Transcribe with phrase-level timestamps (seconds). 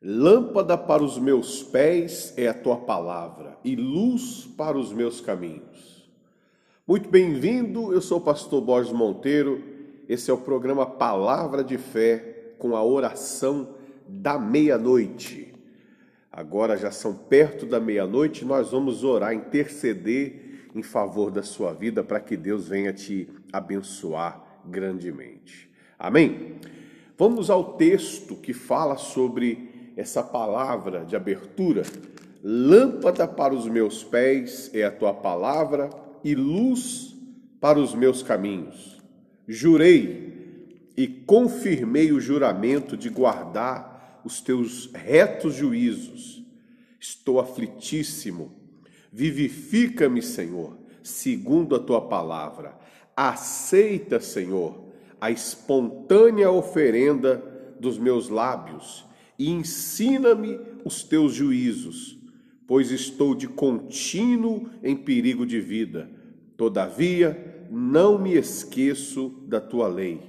[0.00, 6.08] Lâmpada para os meus pés é a tua palavra e luz para os meus caminhos.
[6.86, 9.60] Muito bem-vindo, eu sou o pastor Borges Monteiro.
[10.08, 13.74] Esse é o programa Palavra de Fé com a oração
[14.06, 15.52] da meia-noite.
[16.30, 22.04] Agora já são perto da meia-noite, nós vamos orar, interceder em favor da sua vida
[22.04, 25.68] para que Deus venha te abençoar grandemente.
[25.98, 26.54] Amém?
[27.16, 29.67] Vamos ao texto que fala sobre
[29.98, 31.82] essa palavra de abertura.
[32.42, 35.90] Lâmpada para os meus pés é a tua palavra
[36.22, 37.16] e luz
[37.60, 39.02] para os meus caminhos.
[39.48, 46.44] Jurei e confirmei o juramento de guardar os teus retos juízos.
[47.00, 48.52] Estou aflitíssimo.
[49.12, 52.78] Vivifica-me, Senhor, segundo a tua palavra.
[53.16, 57.42] Aceita, Senhor, a espontânea oferenda
[57.80, 59.07] dos meus lábios
[59.38, 62.18] e ensina-me os teus juízos,
[62.66, 66.10] pois estou de contínuo em perigo de vida.
[66.56, 70.20] Todavia, não me esqueço da tua lei.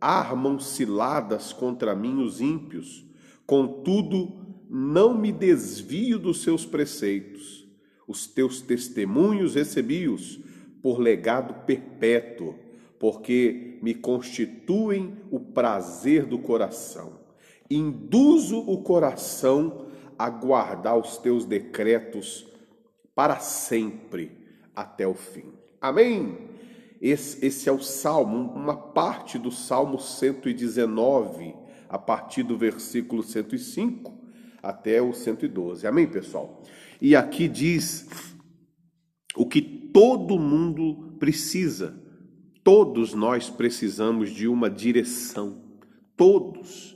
[0.00, 3.04] Armam ciladas contra mim os ímpios,
[3.44, 4.32] contudo,
[4.70, 7.66] não me desvio dos seus preceitos.
[8.06, 10.38] Os teus testemunhos recebi-os
[10.80, 12.54] por legado perpétuo,
[12.98, 17.25] porque me constituem o prazer do coração
[17.70, 19.86] induzo o coração
[20.18, 22.46] a guardar os teus decretos
[23.14, 24.32] para sempre
[24.74, 25.52] até o fim.
[25.80, 26.38] Amém?
[27.00, 31.54] Esse, esse, é o Salmo, uma parte do Salmo 119,
[31.88, 34.12] a partir do versículo 105
[34.62, 35.86] até o 112.
[35.86, 36.62] Amém, pessoal?
[37.00, 38.08] E aqui diz
[39.36, 42.02] o que todo mundo precisa.
[42.64, 45.62] Todos nós precisamos de uma direção.
[46.16, 46.95] Todos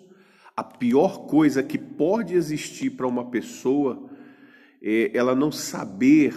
[0.61, 4.11] a pior coisa que pode existir para uma pessoa
[4.83, 6.35] é ela não saber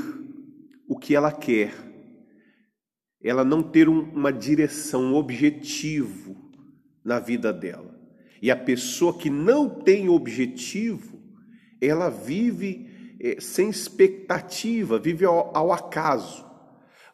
[0.87, 1.73] o que ela quer,
[3.21, 6.37] ela não ter um, uma direção, um objetivo
[7.03, 7.99] na vida dela.
[8.41, 11.21] E a pessoa que não tem objetivo,
[11.81, 16.45] ela vive é, sem expectativa, vive ao, ao acaso.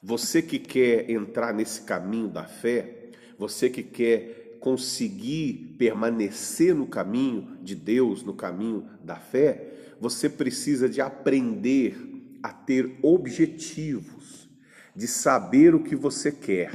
[0.02, 7.58] Você que quer entrar nesse caminho da fé, você que quer conseguir permanecer no caminho
[7.62, 11.96] de Deus, no caminho da fé, você precisa de aprender
[12.42, 14.50] a ter objetivos,
[14.96, 16.72] de saber o que você quer,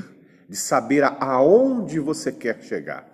[0.49, 3.13] de saber aonde você quer chegar.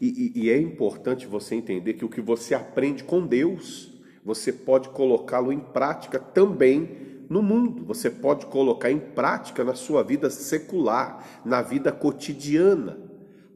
[0.00, 3.92] E, e, e é importante você entender que o que você aprende com Deus,
[4.24, 7.84] você pode colocá-lo em prática também no mundo.
[7.84, 13.09] Você pode colocar em prática na sua vida secular, na vida cotidiana.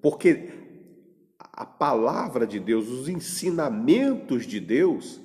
[0.04, 0.50] Porque
[1.40, 5.18] a palavra de Deus, os ensinamentos de Deus,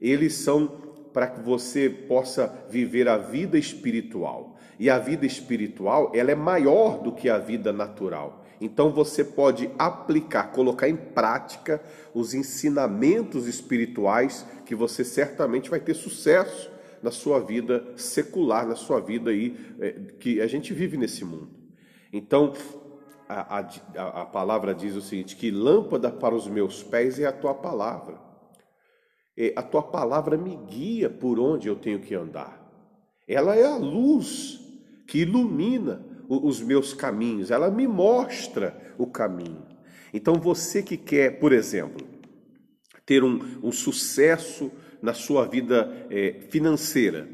[0.00, 0.68] eles são
[1.12, 4.56] para que você possa viver a vida espiritual.
[4.78, 8.42] E a vida espiritual, ela é maior do que a vida natural.
[8.58, 11.82] Então você pode aplicar, colocar em prática
[12.14, 16.70] os ensinamentos espirituais que você certamente vai ter sucesso
[17.02, 21.50] na sua vida secular, na sua vida aí é, que a gente vive nesse mundo.
[22.10, 22.54] Então,
[23.28, 27.32] a, a, a palavra diz o seguinte: que lâmpada para os meus pés é a
[27.32, 28.18] tua palavra.
[29.36, 32.60] E a tua palavra me guia por onde eu tenho que andar.
[33.26, 34.60] Ela é a luz
[35.06, 39.66] que ilumina os meus caminhos, ela me mostra o caminho.
[40.14, 42.06] Então, você que quer, por exemplo,
[43.04, 47.28] ter um, um sucesso na sua vida é, financeira,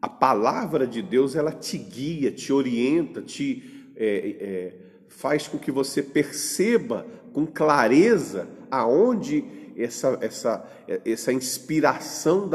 [0.00, 5.70] a palavra de Deus ela te guia, te orienta, te é, é, faz com que
[5.70, 9.44] você perceba com clareza aonde
[9.76, 10.64] essa, essa,
[11.04, 12.48] essa inspiração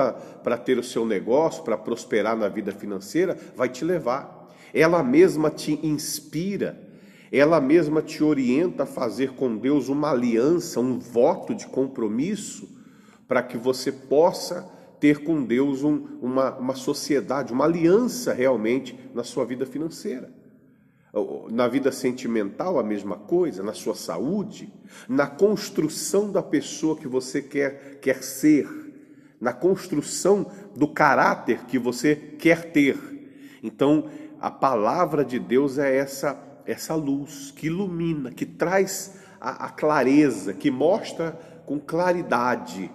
[0.44, 4.52] para ter o seu negócio, para prosperar na vida financeira, vai te levar.
[4.74, 6.80] Ela mesma te inspira,
[7.32, 12.70] ela mesma te orienta a fazer com Deus uma aliança, um voto de compromisso,
[13.28, 14.70] para que você possa
[15.00, 20.43] ter com Deus um, uma, uma sociedade, uma aliança realmente na sua vida financeira
[21.52, 24.74] na vida sentimental a mesma coisa, na sua saúde,
[25.08, 28.68] na construção da pessoa que você quer, quer ser,
[29.40, 32.98] na construção do caráter que você quer ter.
[33.62, 34.10] Então,
[34.42, 40.54] a palavra de Deus é essa essa luz que ilumina, que traz a, a clareza,
[40.54, 41.32] que mostra
[41.66, 42.92] com claridade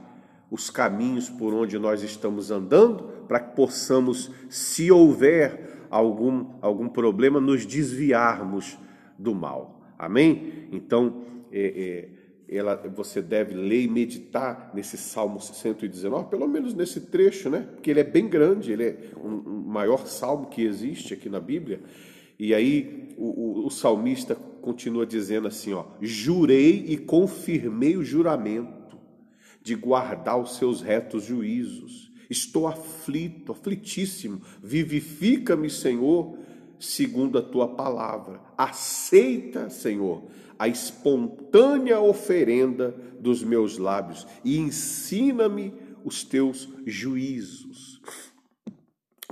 [0.51, 7.41] os caminhos por onde nós estamos andando, para que possamos, se houver algum, algum problema,
[7.41, 8.79] nos desviarmos
[9.19, 9.81] do mal.
[9.99, 10.69] Amém?
[10.73, 12.09] Então, é,
[12.49, 17.69] é, ela, você deve ler e meditar nesse Salmo 119, pelo menos nesse trecho, né?
[17.75, 21.41] Porque ele é bem grande, ele é um, um maior salmo que existe aqui na
[21.41, 21.81] Bíblia.
[22.39, 28.97] E aí o, o, o salmista continua dizendo assim: ó, jurei e confirmei o juramento
[29.63, 32.11] de guardar os seus retos juízos.
[32.29, 34.43] Estou aflito, aflitíssimo.
[34.63, 36.39] Vivifica-me, Senhor,
[36.79, 38.41] segundo a tua palavra.
[38.57, 40.25] Aceita, Senhor,
[40.59, 45.73] a espontânea oferenda dos meus lábios e ensina-me
[46.05, 48.01] os teus juízos.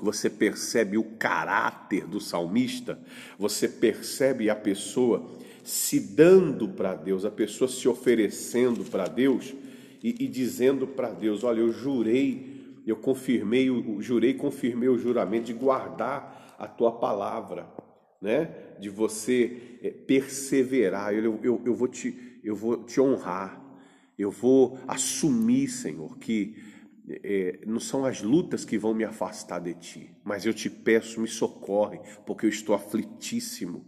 [0.01, 3.01] Você percebe o caráter do salmista,
[3.39, 5.27] você percebe a pessoa
[5.65, 9.55] se dando para Deus, a pessoa se oferecendo para Deus
[10.03, 12.56] e, e dizendo para Deus: Olha, eu jurei,
[12.87, 17.69] eu confirmei, eu jurei, confirmei o juramento de guardar a tua palavra,
[18.23, 18.77] né?
[18.79, 21.12] De você eh, perseverar.
[21.12, 23.61] Eu, eu, eu, vou te, eu vou te honrar,
[24.17, 26.56] eu vou assumir, Senhor, que
[27.09, 31.21] é, não são as lutas que vão me afastar de ti, mas eu te peço,
[31.21, 33.85] me socorre, porque eu estou aflitíssimo.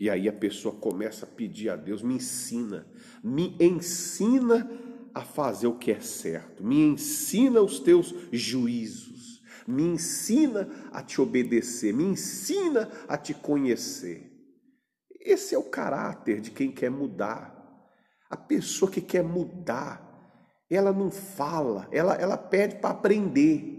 [0.00, 2.86] E aí a pessoa começa a pedir a Deus: me ensina,
[3.22, 4.70] me ensina
[5.18, 11.20] a fazer o que é certo, me ensina os teus juízos, me ensina a te
[11.20, 14.32] obedecer, me ensina a te conhecer.
[15.20, 17.54] Esse é o caráter de quem quer mudar.
[18.30, 20.06] A pessoa que quer mudar,
[20.70, 23.76] ela não fala, ela, ela pede para aprender.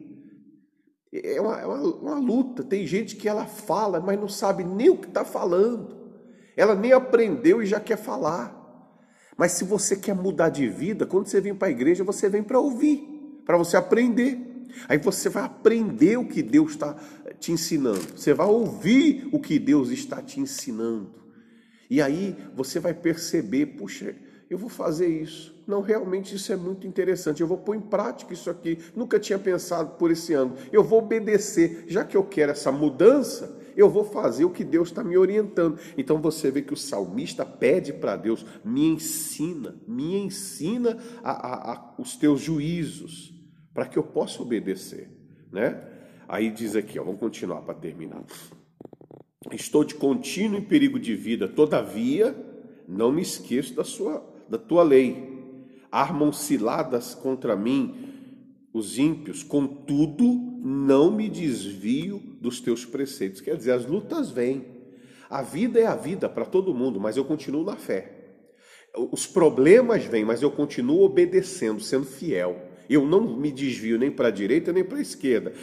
[1.12, 2.63] É uma, é uma, uma, luta.
[2.63, 6.12] Tem gente que ela fala, mas não sabe nem o que está falando.
[6.57, 8.58] Ela nem aprendeu e já quer falar.
[9.39, 12.44] Mas se você quer mudar de vida, quando você vem para a igreja, você vem
[12.44, 14.38] para ouvir, para você aprender.
[14.86, 16.94] Aí você vai aprender o que Deus está
[17.39, 18.06] te ensinando.
[18.18, 21.12] Você vai ouvir o que Deus está te ensinando.
[21.89, 24.13] E aí você vai perceber, puxa,
[24.50, 25.56] eu vou fazer isso.
[25.65, 27.39] Não, realmente isso é muito interessante.
[27.39, 28.77] Eu vou pôr em prática isso aqui.
[28.94, 30.53] Nunca tinha pensado por esse ano.
[30.69, 31.85] Eu vou obedecer.
[31.88, 35.80] Já que eu quero essa mudança, eu vou fazer o que Deus está me orientando.
[35.98, 41.74] Então você vê que o salmista pede para Deus: me ensina, me ensina a, a,
[41.74, 43.34] a, os teus juízos,
[43.74, 45.10] para que eu possa obedecer.
[45.52, 45.81] Né?
[46.28, 48.24] Aí diz aqui, ó, vamos continuar para terminar.
[49.52, 52.36] Estou de contínuo em perigo de vida, todavia
[52.88, 55.30] não me esqueço da sua da tua lei.
[55.92, 58.10] Armam ciladas contra mim
[58.74, 60.26] os ímpios, contudo,
[60.62, 63.41] não me desvio dos teus preceitos.
[63.41, 64.65] Quer dizer, as lutas vêm.
[65.30, 68.15] A vida é a vida para todo mundo, mas eu continuo na fé.
[69.12, 72.69] Os problemas vêm, mas eu continuo obedecendo, sendo fiel.
[72.89, 75.53] Eu não me desvio nem para a direita nem para a esquerda.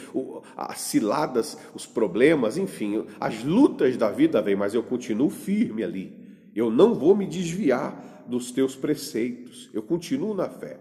[0.55, 6.13] As ciladas, os problemas, enfim, as lutas da vida vêm, mas eu continuo firme ali.
[6.55, 9.69] Eu não vou me desviar dos teus preceitos.
[9.73, 10.79] Eu continuo na fé.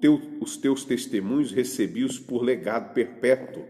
[0.00, 3.64] Teu, os teus testemunhos recebi-os por legado perpétuo,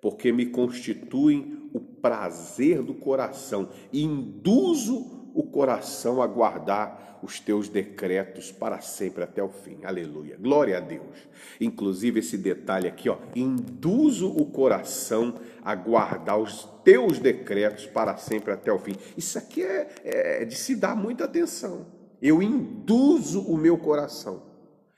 [0.00, 7.68] porque me constituem o prazer do coração e induzo o coração a guardar os teus
[7.68, 9.84] decretos para sempre até o fim.
[9.84, 10.36] Aleluia.
[10.40, 11.28] Glória a Deus.
[11.60, 15.34] Inclusive esse detalhe aqui, ó, induzo o coração
[15.64, 18.94] a guardar os teus decretos para sempre até o fim.
[19.16, 21.86] Isso aqui é, é de se dar muita atenção.
[22.20, 24.42] Eu induzo o meu coração.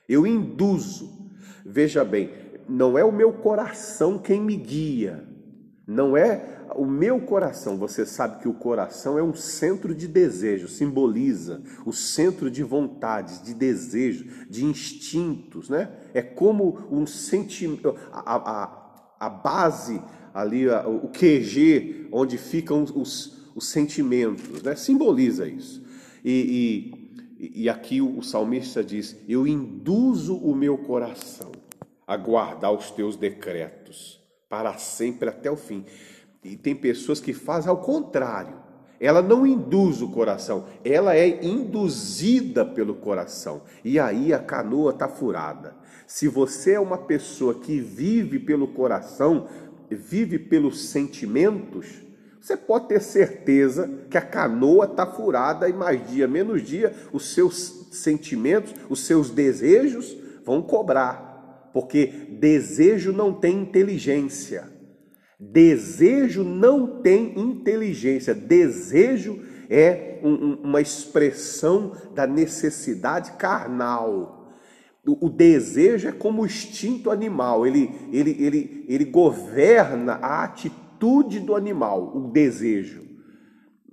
[0.07, 1.21] Eu induzo.
[1.65, 2.31] Veja bem,
[2.71, 5.27] não é o meu coração quem me guia.
[5.85, 7.77] Não é o meu coração.
[7.77, 13.43] Você sabe que o coração é um centro de desejo, simboliza o centro de vontades,
[13.43, 15.91] de desejo, de instintos, né?
[16.13, 20.01] É como um sentimento, a, a, a base
[20.33, 24.75] ali, a, o QG, onde ficam os, os sentimentos, né?
[24.75, 25.83] Simboliza isso.
[26.23, 27.01] E, e
[27.43, 31.51] e aqui o salmista diz: Eu induzo o meu coração
[32.11, 35.85] a guardar os teus decretos para sempre até o fim.
[36.43, 38.57] E tem pessoas que fazem ao contrário.
[38.99, 43.61] Ela não induz o coração, ela é induzida pelo coração.
[43.81, 45.73] E aí a canoa está furada.
[46.05, 49.47] Se você é uma pessoa que vive pelo coração,
[49.89, 52.01] vive pelos sentimentos,
[52.41, 57.33] você pode ter certeza que a canoa está furada e mais dia, menos dia, os
[57.33, 61.30] seus sentimentos, os seus desejos vão cobrar,
[61.73, 62.05] porque
[62.39, 64.69] desejo não tem inteligência.
[65.39, 68.35] Desejo não tem inteligência.
[68.35, 74.53] Desejo é um, uma expressão da necessidade carnal.
[75.05, 81.39] O, o desejo é como o instinto animal, ele, ele, ele, ele governa a atitude
[81.39, 83.01] do animal, o desejo.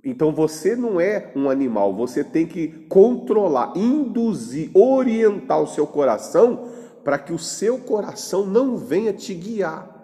[0.03, 6.67] Então você não é um animal, você tem que controlar, induzir, orientar o seu coração
[7.03, 9.97] para que o seu coração não venha te guiar,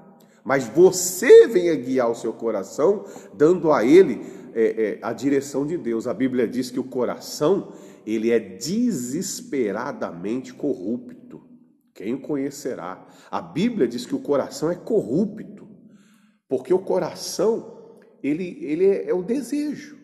[0.44, 4.22] mas você venha guiar o seu coração, dando a ele
[4.54, 6.08] é, é, a direção de Deus.
[6.08, 7.74] A Bíblia diz que o coração
[8.06, 11.42] ele é desesperadamente corrupto.
[11.94, 13.06] Quem o conhecerá?
[13.32, 15.66] A Bíblia diz que o coração é corrupto,
[16.48, 17.74] porque o coração
[18.22, 19.98] ele, ele é, é o desejo.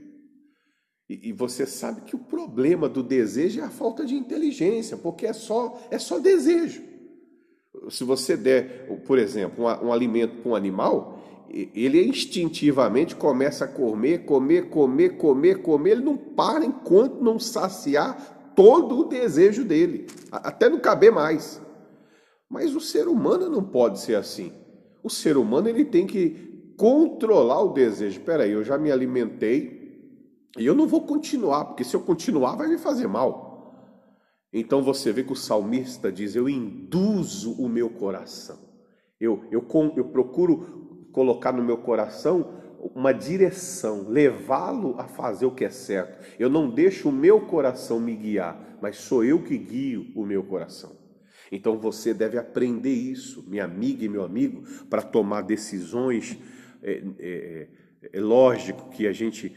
[1.11, 5.25] E, e, você sabe que o problema do desejo é a falta de inteligência, porque
[5.25, 6.81] é só é só desejo.
[7.89, 13.67] Se você der, por exemplo, um, um alimento para um animal, ele instintivamente começa a
[13.67, 20.07] comer, comer, comer, comer, comer, ele não para enquanto não saciar todo o desejo dele,
[20.31, 21.61] até não caber mais.
[22.49, 24.53] Mas o ser humano não pode ser assim.
[25.03, 28.17] O ser humano ele tem que controlar o desejo.
[28.17, 29.80] Espera aí, eu já me alimentei
[30.57, 33.51] e eu não vou continuar, porque se eu continuar vai me fazer mal.
[34.53, 38.59] Então você vê que o salmista diz: Eu induzo o meu coração.
[39.19, 39.65] Eu, eu,
[39.95, 42.61] eu procuro colocar no meu coração
[42.95, 46.25] uma direção, levá-lo a fazer o que é certo.
[46.39, 50.43] Eu não deixo o meu coração me guiar, mas sou eu que guio o meu
[50.43, 50.99] coração.
[51.51, 56.37] Então você deve aprender isso, minha amiga e meu amigo, para tomar decisões.
[56.81, 57.67] É, é,
[58.13, 59.53] é, lógico que a gente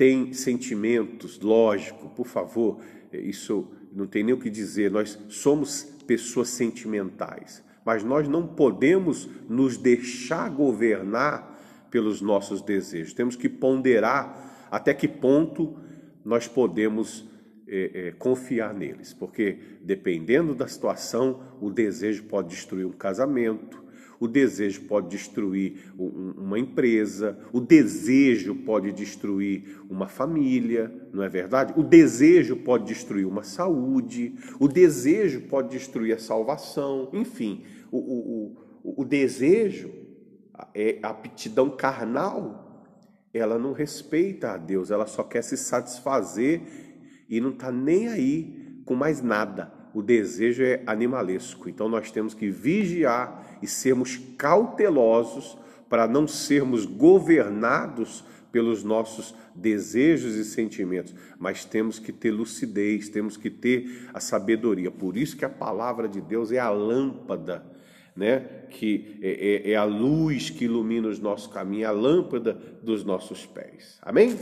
[0.00, 2.80] tem sentimentos, lógico, por favor,
[3.12, 9.28] isso não tem nem o que dizer, nós somos pessoas sentimentais mas nós não podemos
[9.48, 11.58] nos deixar governar
[11.90, 13.12] pelos nossos desejos.
[13.12, 15.76] Temos que ponderar até que ponto
[16.24, 17.28] nós podemos
[17.66, 23.82] é, é, confiar neles, porque dependendo da situação, o desejo pode destruir um casamento,
[24.20, 31.72] o desejo pode destruir uma empresa, o desejo pode destruir uma família, não é verdade?
[31.74, 38.56] O desejo pode destruir uma saúde, o desejo pode destruir a salvação, enfim, o, o,
[38.84, 39.90] o, o desejo,
[40.74, 42.68] é, a aptidão carnal,
[43.32, 46.60] ela não respeita a Deus, ela só quer se satisfazer
[47.26, 51.68] e não está nem aí com mais nada o desejo é animalesco.
[51.68, 55.56] Então nós temos que vigiar e sermos cautelosos
[55.88, 63.36] para não sermos governados pelos nossos desejos e sentimentos, mas temos que ter lucidez, temos
[63.36, 64.90] que ter a sabedoria.
[64.90, 67.64] Por isso que a palavra de Deus é a lâmpada,
[68.14, 68.40] né?
[68.70, 73.46] Que é, é, é a luz que ilumina os nossos caminhos, a lâmpada dos nossos
[73.46, 73.98] pés.
[74.02, 74.36] Amém?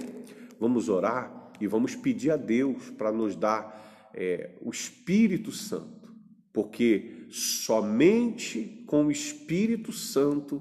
[0.58, 6.12] Vamos orar e vamos pedir a Deus para nos dar é, o Espírito Santo,
[6.52, 10.60] porque somente com o Espírito Santo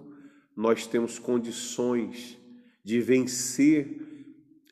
[0.55, 2.37] nós temos condições
[2.85, 3.99] de vencer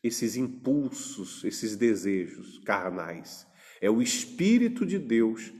[0.03, 3.47] esses impulsos, esses desejos carnais.
[3.81, 5.51] É o Espírito de Deus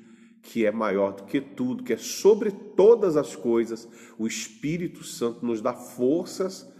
[0.44, 3.89] que é maior do que tudo, que é sobre todas as coisas.
[4.20, 6.72] O Espírito Santo nos dá forças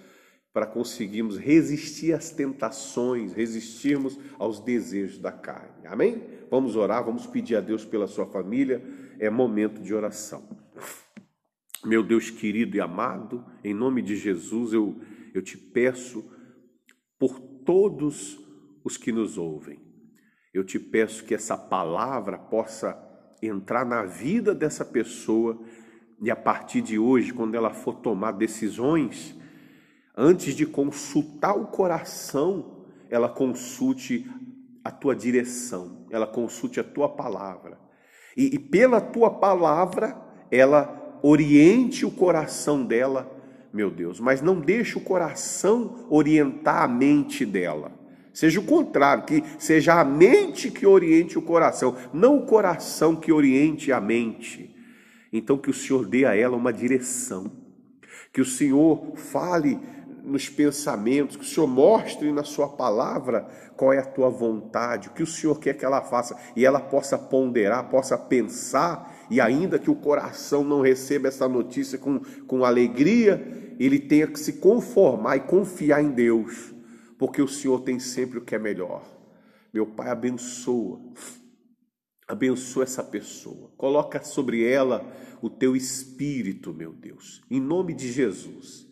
[0.56, 5.86] para conseguirmos resistir às tentações, resistirmos aos desejos da carne.
[5.86, 6.24] Amém?
[6.50, 8.82] Vamos orar, vamos pedir a Deus pela sua família.
[9.20, 10.48] É momento de oração.
[11.84, 14.96] Meu Deus querido e amado, em nome de Jesus, eu,
[15.34, 16.24] eu te peço
[17.20, 18.40] por todos
[18.82, 19.78] os que nos ouvem.
[20.54, 22.98] Eu te peço que essa palavra possa
[23.42, 25.62] entrar na vida dessa pessoa
[26.22, 29.36] e a partir de hoje, quando ela for tomar decisões,
[30.16, 34.30] antes de consultar o coração, ela consulte
[34.84, 37.80] a tua direção, ela consulte a tua palavra.
[38.38, 40.16] E, e pela tua palavra,
[40.52, 43.32] ela oriente o coração dela,
[43.74, 47.92] meu Deus, mas não deixe o coração orientar a mente dela.
[48.32, 53.32] Seja o contrário, que seja a mente que oriente o coração, não o coração que
[53.32, 54.76] oriente a mente.
[55.32, 57.52] Então, que o Senhor dê a ela uma direção,
[58.32, 59.80] que o Senhor fale
[60.26, 65.12] nos pensamentos, que o Senhor mostre na Sua palavra qual é a tua vontade, o
[65.12, 69.78] que o Senhor quer que ela faça, e ela possa ponderar, possa pensar, e ainda
[69.78, 75.38] que o coração não receba essa notícia com, com alegria, ele tenha que se conformar
[75.38, 76.74] e confiar em Deus,
[77.18, 79.04] porque o Senhor tem sempre o que é melhor.
[79.74, 81.00] Meu Pai, abençoa,
[82.28, 85.06] abençoa essa pessoa, coloca sobre ela
[85.42, 88.86] o teu espírito, meu Deus, em nome de Jesus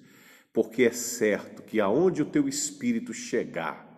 [0.54, 3.92] porque é certo que aonde o teu espírito chegar,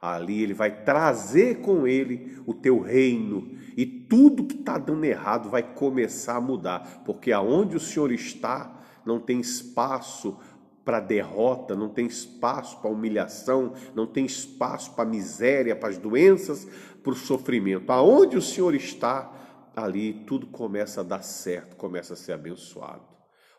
[0.00, 5.48] ali ele vai trazer com ele o teu reino e tudo que está dando errado
[5.48, 10.38] vai começar a mudar, porque aonde o Senhor está, não tem espaço
[10.84, 16.66] para derrota, não tem espaço para humilhação, não tem espaço para miséria, para as doenças,
[17.02, 17.90] para o sofrimento.
[17.90, 19.32] Aonde o Senhor está,
[19.74, 23.11] ali tudo começa a dar certo, começa a ser abençoado.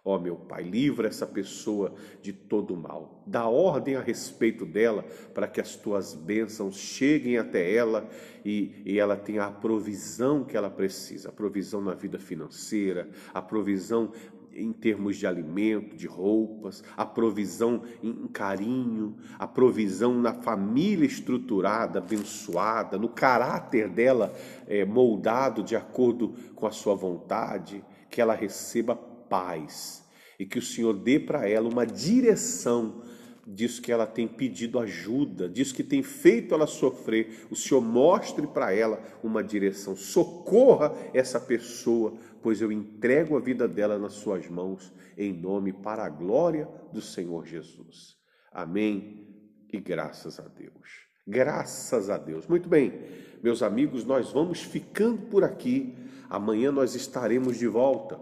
[0.05, 3.24] Ó oh, meu Pai, livra essa pessoa de todo mal.
[3.25, 8.10] Dá ordem a respeito dela para que as tuas bênçãos cheguem até ela
[8.43, 13.41] e, e ela tenha a provisão que ela precisa, a provisão na vida financeira, a
[13.41, 14.12] provisão
[14.53, 22.00] em termos de alimento, de roupas, a provisão em carinho, a provisão na família estruturada,
[22.00, 24.33] abençoada, no caráter dela
[24.67, 30.06] é, moldado de acordo com a sua vontade, que ela receba paz
[30.38, 33.02] e que o Senhor dê para ela uma direção
[33.46, 37.46] diz que ela tem pedido ajuda, diz que tem feito ela sofrer.
[37.50, 43.68] O Senhor mostre para ela uma direção, socorra essa pessoa, pois eu entrego a vida
[43.68, 48.16] dela nas suas mãos, em nome para a glória do Senhor Jesus.
[48.52, 49.28] Amém
[49.74, 51.04] e graças a Deus.
[51.28, 52.48] Graças a Deus.
[52.48, 53.02] Muito bem,
[53.42, 55.98] meus amigos, nós vamos ficando por aqui.
[56.30, 58.20] Amanhã nós estaremos de volta,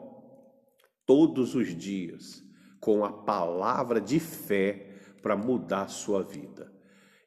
[1.05, 2.43] todos os dias,
[2.79, 4.89] com a palavra de fé
[5.21, 6.71] para mudar a sua vida.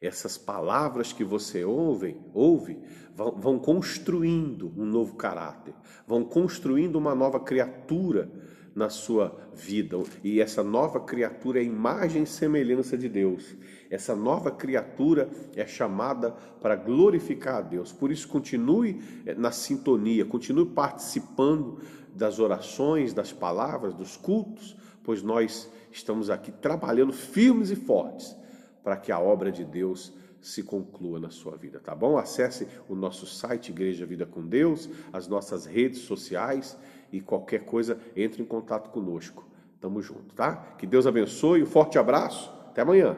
[0.01, 2.77] Essas palavras que você ouve, ouve
[3.15, 5.73] vão, vão construindo um novo caráter,
[6.05, 8.29] vão construindo uma nova criatura
[8.75, 9.97] na sua vida.
[10.21, 13.55] E essa nova criatura é imagem e semelhança de Deus.
[13.89, 17.93] Essa nova criatura é chamada para glorificar a Deus.
[17.93, 21.79] Por isso, continue eh, na sintonia, continue participando
[22.15, 28.35] das orações, das palavras, dos cultos, pois nós estamos aqui trabalhando firmes e fortes
[28.83, 32.17] para que a obra de Deus se conclua na sua vida, tá bom?
[32.17, 36.77] Acesse o nosso site Igreja Vida com Deus, as nossas redes sociais
[37.11, 39.47] e qualquer coisa, entre em contato conosco.
[39.81, 40.55] Tamo junto, tá?
[40.77, 43.17] Que Deus abençoe, um forte abraço, até amanhã.